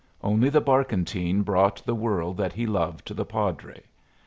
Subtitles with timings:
[0.23, 3.83] Only the barkentine brought the world that he loved to the padre.